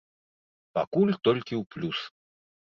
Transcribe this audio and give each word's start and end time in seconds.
Пакуль 0.77 1.13
толькі 1.29 1.55
ў 1.61 1.63
плюс. 1.77 1.97